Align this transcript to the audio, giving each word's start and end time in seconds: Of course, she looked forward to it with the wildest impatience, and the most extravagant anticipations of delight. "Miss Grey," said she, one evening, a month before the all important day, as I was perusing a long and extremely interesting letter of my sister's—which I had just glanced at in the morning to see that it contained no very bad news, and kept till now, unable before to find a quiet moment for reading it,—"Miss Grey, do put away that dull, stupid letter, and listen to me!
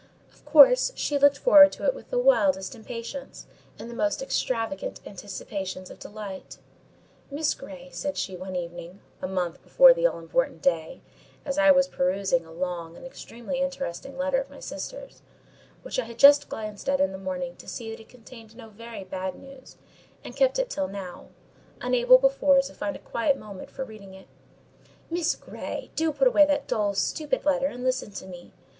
Of 0.33 0.43
course, 0.45 0.91
she 0.95 1.19
looked 1.19 1.37
forward 1.37 1.71
to 1.73 1.85
it 1.85 1.93
with 1.93 2.09
the 2.09 2.17
wildest 2.17 2.73
impatience, 2.73 3.45
and 3.77 3.87
the 3.87 3.93
most 3.95 4.23
extravagant 4.23 4.99
anticipations 5.05 5.91
of 5.91 5.99
delight. 5.99 6.57
"Miss 7.29 7.53
Grey," 7.53 7.89
said 7.91 8.17
she, 8.17 8.35
one 8.35 8.55
evening, 8.55 9.01
a 9.21 9.27
month 9.27 9.61
before 9.61 9.93
the 9.93 10.07
all 10.07 10.17
important 10.17 10.63
day, 10.63 11.01
as 11.45 11.59
I 11.59 11.69
was 11.69 11.87
perusing 11.87 12.47
a 12.47 12.51
long 12.51 12.97
and 12.97 13.05
extremely 13.05 13.59
interesting 13.61 14.17
letter 14.17 14.41
of 14.41 14.49
my 14.49 14.59
sister's—which 14.59 15.99
I 15.99 16.05
had 16.05 16.17
just 16.17 16.49
glanced 16.49 16.89
at 16.89 16.99
in 16.99 17.11
the 17.11 17.19
morning 17.19 17.55
to 17.57 17.67
see 17.67 17.91
that 17.91 17.99
it 17.99 18.09
contained 18.09 18.55
no 18.55 18.69
very 18.69 19.03
bad 19.03 19.35
news, 19.35 19.77
and 20.23 20.35
kept 20.35 20.59
till 20.71 20.87
now, 20.87 21.27
unable 21.79 22.17
before 22.17 22.59
to 22.59 22.73
find 22.73 22.95
a 22.95 23.05
quiet 23.05 23.37
moment 23.37 23.69
for 23.69 23.83
reading 23.83 24.15
it,—"Miss 24.15 25.35
Grey, 25.35 25.91
do 25.95 26.11
put 26.11 26.27
away 26.27 26.47
that 26.47 26.67
dull, 26.67 26.95
stupid 26.95 27.45
letter, 27.45 27.67
and 27.67 27.83
listen 27.83 28.09
to 28.13 28.25
me! 28.25 28.51